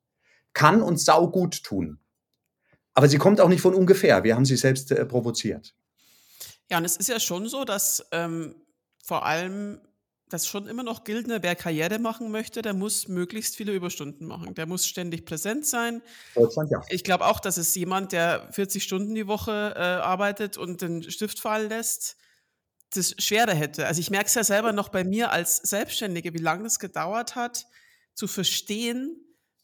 [0.54, 2.00] kann uns saugut tun.
[2.96, 4.24] Aber sie kommt auch nicht von ungefähr.
[4.26, 5.74] Wir haben sie selbst, äh, provoziert.
[6.72, 8.56] Ja, und es ist ja schon so, dass, ähm,
[9.04, 9.82] vor allem
[10.32, 14.26] das schon immer noch gilt, ne, wer Karriere machen möchte, der muss möglichst viele Überstunden
[14.28, 14.54] machen.
[14.56, 16.02] Der muss ständig präsent sein.
[16.36, 16.82] Deutschland, ja.
[16.90, 21.04] Ich glaube auch, dass es jemand, der 40 Stunden die Woche, äh, arbeitet und den
[21.12, 22.16] Stift fallen lässt,
[22.94, 23.88] das schwerer hätte.
[23.88, 27.36] Also, ich merke es ja selber noch bei mir als Selbstständige, wie lang das gedauert
[27.36, 27.66] hat,
[28.16, 29.18] zu verstehen,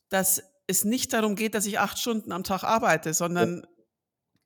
[0.10, 3.13] dass es nicht darum geht, dass ich 8 Stunden am Tag arbeite, Ja.
[3.13, 3.65] sondern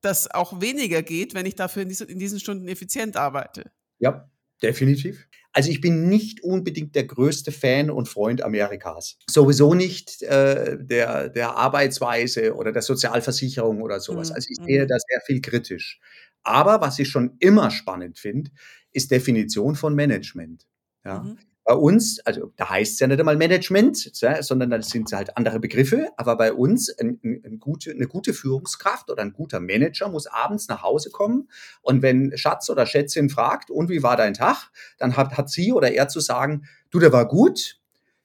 [0.02, 3.72] dass auch weniger geht, wenn ich dafür in diese in diesen Stunden effizient arbeite.
[4.00, 4.31] Ja,
[4.64, 5.28] definitiv.
[5.54, 9.18] Also, ich bin nicht unbedingt der größte Fan und Freund Amerikas.
[9.30, 14.30] Sowieso nicht, äh, der der Arbeitsweise oder der Sozialversicherung oder so was.
[14.30, 14.36] Mhm.
[14.36, 14.88] Also, ich sehe Mhm.
[14.88, 16.00] da sehr viel kritisch.
[16.44, 18.52] Aber was ich schon immer spannend finde,
[18.94, 20.66] ist Definition von Management,
[21.06, 21.20] ja?
[21.24, 21.38] Mhm.
[21.66, 23.98] Bei uns also, da heißt's ja nicht einmal Management,
[24.42, 28.34] sondern da sind's halt andere Begriffe, aber bei uns 'n 'n 'n gute 'ne gute
[28.34, 31.50] Führungskraft oder 'n guter Manager muss abends nach Hause kommen
[31.84, 35.72] und wenn Schatz oder Schätzin fragt: „Und wie war dein Tag?“, dann hat hat sie
[35.72, 37.78] oder er zu sagen: „Du, der war gut.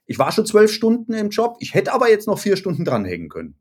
[0.07, 1.57] Ich war schon 12 Stunden im Job.
[1.61, 3.57] Ich hätte aber jetzt noch 4 Stunden dranhängen können.“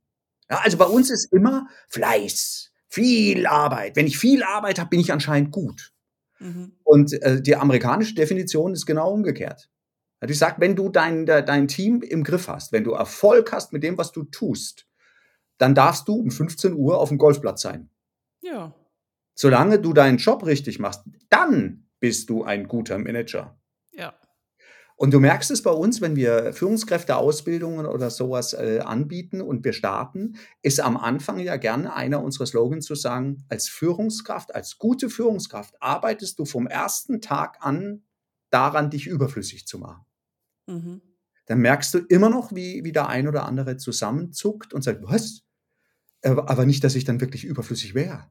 [0.52, 3.96] Ja, also, bei uns ist immer Fleiß, viel Arbeit.
[3.98, 5.92] Wenn ich viel Arbeit habe, bin ich anscheinend gut.
[6.40, 6.74] Mhm.
[6.84, 9.70] Und, äh, die amerikanische Definition ist genau umgekehrt.
[10.28, 13.74] Die sagt, wenn du dein de dein Team im Griff hast, wenn du Erfolg hast
[13.74, 14.88] mit dem, was du tust,
[15.58, 17.90] dann darfst du um 15 Uhr auf dem Golfplatz sein.
[18.42, 18.74] Ja.
[19.36, 23.60] Solange du deinen Job richtig machst, dann bist du ein guter Manager.
[23.92, 24.14] Ja.
[24.98, 29.74] Und du merkst es bei uns, wenn wir Führungskräfteausbildungen oder sowas äh, anbieten und wir
[29.74, 35.10] starten, ist am Anfang ja gerne einer unserer Slogans zu sagen, als Führungskraft, als gute
[35.10, 38.04] Führungskraft arbeitest du vom ersten Tag an
[38.50, 40.06] daran, dich überflüssig zu machen.
[40.68, 41.02] Mhm.
[41.48, 45.42] Dann merkst du immer noch, wie, wie der ein oder andere zusammenzuckt und sagt, was?
[46.24, 48.30] Aber nicht, dass ich dann wirklich überflüssig wäre.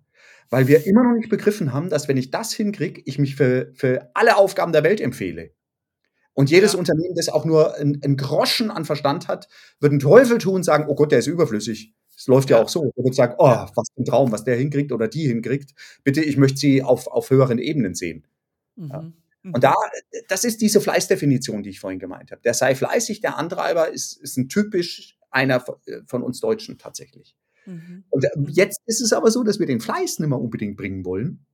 [0.49, 3.71] Weil wir immer noch nicht begriffen haben, dass wenn ich das hinkriege, ich mich für,
[3.75, 5.55] für alle Aufgaben der Welt empfehle.
[6.35, 6.79] Und jedes Ja.
[6.81, 9.49] Unternehmen, das auch nur ein Groschen an Verstand hat,
[9.81, 11.95] wird einen Teufel tun und sagen, oh Gott, der ist überflüssig.
[12.17, 12.59] Es läuft ja.
[12.59, 12.63] Ja.
[12.65, 12.91] auch so.
[12.97, 13.71] Der wird sagen, oh, Ja.
[13.75, 15.75] was für ein Traum, was der hinkriegt oder die hinkriegt.
[16.05, 18.27] Bitte, ich möchte sie auf, auf höheren Ebenen sehen.
[18.77, 19.03] Ja.
[19.43, 19.53] Mhm.
[19.55, 19.75] Und da,
[20.29, 22.41] das ist diese Fleißdefinition, die ich vorhin gemeint habe.
[22.43, 26.79] Der sei fleißig, der Antreiber ist, ist ein typisch einer von- äh, von uns Deutschen
[26.79, 27.37] tatsächlich.
[27.67, 28.05] Mhm.
[28.11, 31.05] Und äh, jetzt ist es aber so, dass wir den Fleiß nicht mehr unbedingt bringen
[31.05, 31.45] wollen,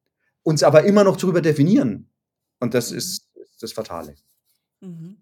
[0.43, 2.09] uns aber immer noch darüber definieren.
[2.61, 2.99] Und das Mhm.
[2.99, 3.29] ist
[3.61, 4.14] das Fatale.
[4.81, 5.16] Mhm.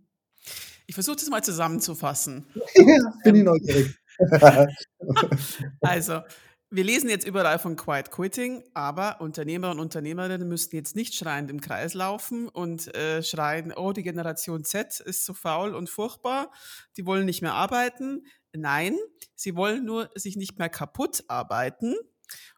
[0.86, 2.46] Ich versuche das mal zusammenzufassen.
[3.24, 3.94] bin ich neugierig.
[5.80, 6.22] Also,
[6.70, 11.50] wir lesen jetzt überall von Quiet Quitting, aber Unternehmer und Unternehmerinnen müssten jetzt nicht schreiend
[11.50, 16.50] im Kreis laufen und äh, schreien, oh, die Generation Z ist so faul und furchtbar,
[16.96, 18.26] die wollen nicht mehr arbeiten.
[18.52, 18.98] Nein,
[19.34, 21.94] sie wollen nur sich nicht mehr kaputt arbeiten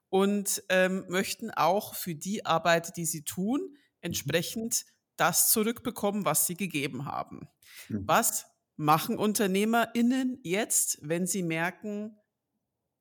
[0.08, 4.86] und ähm, möchten auch für die Arbeit, die sie tun, entsprechend
[5.20, 7.48] das zurückbekommen, was sie gegeben haben.
[7.88, 8.06] Mhm.
[8.06, 12.16] Was machen UnternehmerInnen jetzt, wenn sie merken,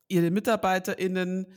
[0.08, 1.54] ihre MitarbeiterInnen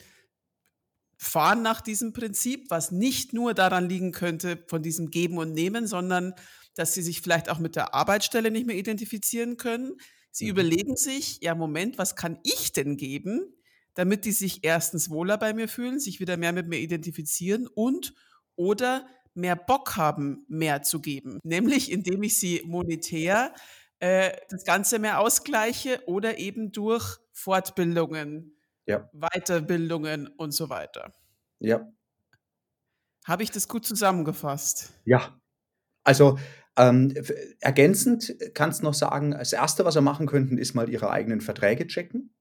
[1.17, 5.87] fahren nach diesem Prinzip, was nicht nur daran liegen könnte, von diesem Geben und Nehmen,
[5.87, 6.35] sondern
[6.75, 9.93] dass sie sich vielleicht auch mit der Arbeitsstelle nicht mehr identifizieren können.
[10.33, 10.49] Sie Mhm.
[10.49, 13.55] überlegen sich, ja, Moment, was kann ich denn geben,
[13.95, 18.15] damit die sich erstens wohler bei mir fühlen, sich wieder mehr mit mir identifizieren und
[18.57, 21.39] oder mehr Bock haben, mehr zu geben.
[21.45, 23.55] Nämlich indem ich sie monetär
[24.01, 31.13] äh, das Ganze mehr ausgleiche oder eben durch Fortbildungen, Ja, Weiterbildungen und so weiter.
[31.61, 31.93] ja,
[33.27, 34.93] Habe ich das gut zusammengefasst?
[35.05, 35.39] ja.
[36.05, 36.39] Also
[36.77, 37.15] ähm,
[37.61, 41.41] ergänzend kannst du noch sagen, das Erste, was wir machen könnten, ist mal ihre eigenen
[41.41, 42.32] Verträge checken.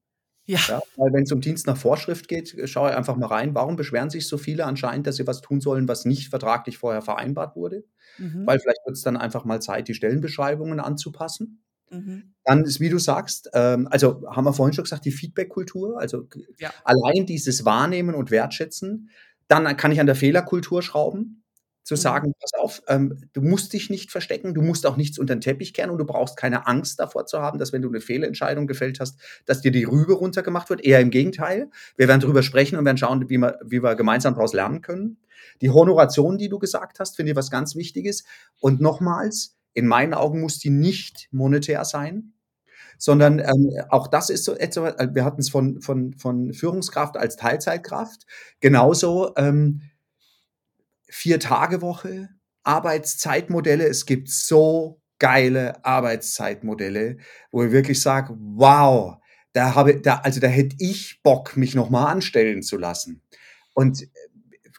[0.46, 0.58] Ja.
[0.68, 4.10] Ja, weil wenn es um Dienst nach Vorschrift geht, schau einfach mal rein, warum beschweren
[4.10, 7.84] sich so viele anscheinend, dass sie was tun sollen, was nicht vertraglich vorher vereinbart wurde?
[8.18, 8.46] Mhm.
[8.46, 11.62] Weil vielleicht wird es dann einfach mal Zeit, die Stellenbeschreibungen anzupassen.
[11.90, 12.34] Mhm.
[12.44, 16.26] Dann ist, wie du sagst, ähm, also haben wir vorhin schon gesagt, die Feedback-Kultur, also
[16.58, 16.72] Ja.
[16.84, 19.10] allein dieses Wahrnehmen und Wertschätzen.
[19.48, 21.41] Dann kann ich an der Fehlerkultur schrauben,
[21.82, 21.98] zu Mhm.
[21.98, 25.40] sagen, pass auf, ähm, du musst dich nicht verstecken, du musst auch nichts unter den
[25.40, 28.66] Teppich kehren und du brauchst keine Angst davor zu haben, dass wenn du eine Fehlentscheidung
[28.66, 30.84] gefällt hast, dass dir die Rübe runtergemacht wird.
[30.84, 31.70] Eher im Gegenteil.
[31.96, 35.18] Wir werden darüber sprechen und werden schauen, wie wir, wie wir gemeinsam daraus lernen können.
[35.60, 38.24] Die Honoration, die du gesagt hast, finde ich was ganz Wichtiges.
[38.60, 42.32] Und nochmals, in meinen Augen muss die nicht monetär sein,
[42.98, 47.16] sondern ähm, auch das ist so etwas, äh, wir hatten es von, von, von Führungskraft
[47.16, 48.26] als Teilzeitkraft,
[48.60, 49.82] genauso ähm,
[51.12, 52.30] Vier-Tage-Woche,
[52.62, 53.86] Arbeitszeitmodelle.
[53.86, 57.18] Es gibt so geile Arbeitszeitmodelle,
[57.50, 59.18] wo ich wirklich sage, wow,
[59.52, 63.20] da habe, da, also da hätte ich Bock, mich nochmal anstellen zu lassen.
[63.74, 64.08] Und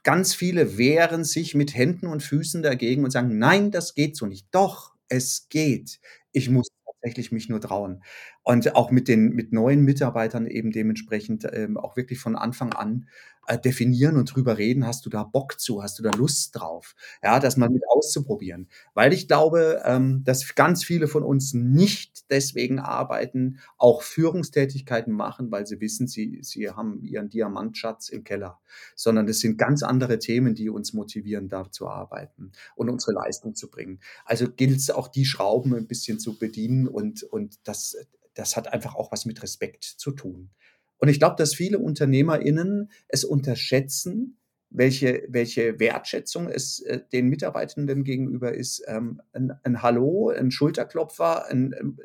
[0.01, 4.25] ganz viele wehren sich mit Händen und Füßen dagegen und sagen, nein, das geht so
[4.25, 4.47] nicht.
[4.51, 5.99] Doch, es geht.
[6.31, 8.03] Ich muss tatsächlich mich nur trauen.
[8.43, 13.07] Und auch mit den mit neuen Mitarbeitern eben dementsprechend ähm, auch wirklich von Anfang an
[13.47, 16.95] äh, definieren und drüber reden, hast du da Bock zu, hast du da Lust drauf,
[17.21, 18.69] ja, das mal mit auszuprobieren.
[18.93, 25.51] Weil ich glaube, ähm, dass ganz viele von uns nicht deswegen arbeiten, auch Führungstätigkeiten machen,
[25.51, 28.59] weil sie wissen, sie, sie haben ihren Diamantschatz im Keller,
[28.95, 33.55] sondern das sind ganz andere Themen, die uns motivieren, da zu arbeiten und unsere Leistung
[33.55, 33.99] zu bringen.
[34.25, 37.97] Also gilt es auch, die Schrauben ein bisschen zu bedienen und, und das,
[38.33, 40.49] das hat einfach auch was mit Respekt zu tun.
[40.97, 44.37] Und ich glaube, dass viele UnternehmerInnen es unterschätzen,
[44.69, 48.83] welche, welche Wertschätzung es äh, den Mitarbeitenden gegenüber ist.
[48.87, 51.97] Ähm, ein, ein Hallo, ein Schulterklopfer, ein,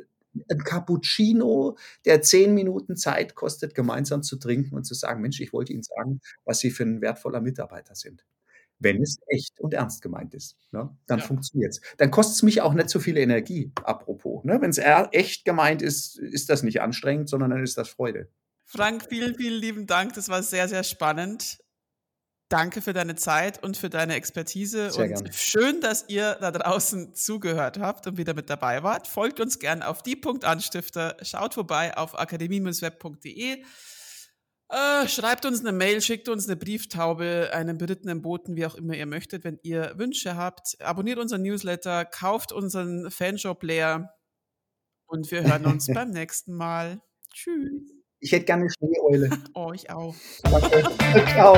[0.50, 5.52] ein Cappuccino, der zehn Minuten Zeit kostet, gemeinsam zu trinken und zu sagen, Mensch, ich
[5.52, 8.24] wollte Ihnen sagen, was Sie für ein wertvoller Mitarbeiter sind.
[8.80, 10.96] Wenn es echt und ernst gemeint ist, ne?
[11.08, 11.24] dann Ja.
[11.24, 11.80] funktioniert es.
[11.96, 14.44] Dann kostet es mich auch nicht so viel Energie, apropos.
[14.44, 14.60] Ne?
[14.60, 14.78] Wenn es
[15.12, 18.28] echt gemeint ist, ist das nicht anstrengend, sondern dann ist das Freude.
[18.70, 20.12] Frank, vielen, vielen lieben Dank.
[20.12, 21.58] Das war sehr, sehr spannend.
[22.50, 24.90] Danke für deine Zeit und für deine Expertise.
[24.90, 25.32] Sehr und gern.
[25.32, 29.06] schön, dass ihr da draußen zugehört habt und wieder mit dabei wart.
[29.06, 31.16] Folgt uns gern auf die.anstifter.
[31.22, 33.64] Schaut vorbei auf akademie-web.de.
[34.70, 38.94] Äh, schreibt uns eine Mail, schickt uns eine Brieftaube, einen berittenen Boten, wie auch immer
[38.94, 40.76] ihr möchtet, wenn ihr Wünsche habt.
[40.82, 44.14] Abonniert unseren Newsletter, kauft unseren Fanshop leer
[45.06, 47.00] und wir hören uns beim nächsten Mal.
[47.32, 47.97] Tschüss.
[48.20, 49.30] Ich hätte gerne eine Schneeeule.
[49.54, 50.14] Oh, ich auch.
[50.42, 50.82] Danke.
[51.32, 51.56] Ciao.